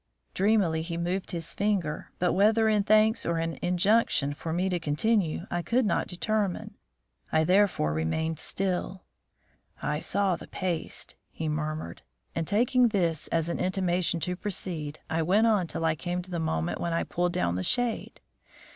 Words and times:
Dreamily 0.33 0.81
he 0.81 0.97
moved 0.97 1.29
his 1.29 1.53
finger, 1.53 2.09
but 2.17 2.33
whether 2.33 2.67
in 2.67 2.81
thanks 2.81 3.23
or 3.23 3.37
in 3.37 3.51
an 3.53 3.59
injunction 3.61 4.33
for 4.33 4.51
me 4.51 4.67
to 4.67 4.79
continue, 4.79 5.45
I 5.51 5.61
could 5.61 5.85
not 5.85 6.07
determine. 6.07 6.73
I 7.31 7.43
therefore 7.43 7.93
remained 7.93 8.39
still. 8.39 9.03
"I 9.79 9.99
saw 9.99 10.35
the 10.35 10.47
paste," 10.47 11.13
he 11.29 11.47
murmured. 11.47 12.01
And 12.33 12.47
taking 12.47 12.87
this 12.87 13.27
as 13.27 13.47
an 13.47 13.59
intimation 13.59 14.19
to 14.21 14.35
proceed, 14.35 14.97
I 15.07 15.21
went 15.21 15.45
on 15.45 15.67
till 15.67 15.85
I 15.85 15.93
came 15.93 16.23
to 16.23 16.31
the 16.31 16.39
moment 16.39 16.81
when 16.81 16.93
I 16.93 17.03
pulled 17.03 17.33
down 17.33 17.53
the 17.53 17.61
shade. 17.61 18.21